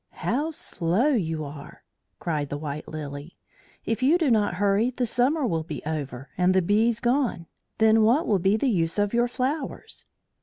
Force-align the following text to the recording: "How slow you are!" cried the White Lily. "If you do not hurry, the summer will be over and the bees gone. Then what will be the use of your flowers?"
"How 0.25 0.49
slow 0.49 1.09
you 1.09 1.43
are!" 1.45 1.83
cried 2.17 2.49
the 2.49 2.57
White 2.57 2.87
Lily. 2.87 3.37
"If 3.85 4.01
you 4.01 4.17
do 4.17 4.31
not 4.31 4.55
hurry, 4.55 4.89
the 4.89 5.05
summer 5.05 5.45
will 5.45 5.61
be 5.61 5.83
over 5.85 6.31
and 6.39 6.55
the 6.55 6.63
bees 6.63 6.99
gone. 6.99 7.45
Then 7.77 8.01
what 8.01 8.25
will 8.25 8.39
be 8.39 8.57
the 8.57 8.65
use 8.67 8.97
of 8.97 9.13
your 9.13 9.27
flowers?" 9.27 10.05